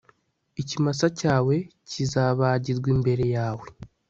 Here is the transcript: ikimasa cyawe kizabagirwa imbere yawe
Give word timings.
ikimasa 0.61 1.07
cyawe 1.19 1.55
kizabagirwa 1.89 2.87
imbere 2.95 3.25
yawe 3.35 3.65